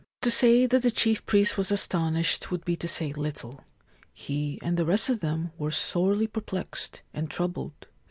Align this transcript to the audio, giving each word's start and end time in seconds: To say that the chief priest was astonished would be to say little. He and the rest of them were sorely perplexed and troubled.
To 0.21 0.31
say 0.31 0.65
that 0.65 0.81
the 0.81 0.89
chief 0.89 1.23
priest 1.27 1.59
was 1.59 1.69
astonished 1.71 2.49
would 2.49 2.65
be 2.65 2.75
to 2.75 2.87
say 2.87 3.13
little. 3.13 3.61
He 4.15 4.57
and 4.63 4.75
the 4.75 4.83
rest 4.83 5.09
of 5.09 5.19
them 5.19 5.51
were 5.59 5.69
sorely 5.69 6.25
perplexed 6.25 7.03
and 7.13 7.29
troubled. 7.29 7.85